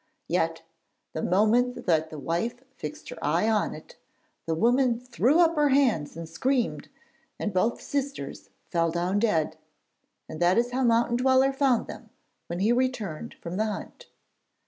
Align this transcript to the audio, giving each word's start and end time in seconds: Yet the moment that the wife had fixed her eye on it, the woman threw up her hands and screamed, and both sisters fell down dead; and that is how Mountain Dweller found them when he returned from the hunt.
Yet 0.27 0.63
the 1.13 1.21
moment 1.21 1.85
that 1.85 2.09
the 2.09 2.17
wife 2.17 2.57
had 2.57 2.67
fixed 2.75 3.09
her 3.09 3.23
eye 3.23 3.47
on 3.47 3.75
it, 3.75 3.97
the 4.47 4.55
woman 4.55 4.99
threw 4.99 5.39
up 5.39 5.53
her 5.55 5.69
hands 5.69 6.17
and 6.17 6.27
screamed, 6.27 6.89
and 7.37 7.53
both 7.53 7.79
sisters 7.79 8.49
fell 8.71 8.89
down 8.89 9.19
dead; 9.19 9.57
and 10.27 10.39
that 10.39 10.57
is 10.57 10.71
how 10.71 10.83
Mountain 10.83 11.17
Dweller 11.17 11.53
found 11.53 11.85
them 11.85 12.09
when 12.47 12.61
he 12.61 12.71
returned 12.71 13.35
from 13.35 13.57
the 13.57 13.65
hunt. 13.65 14.07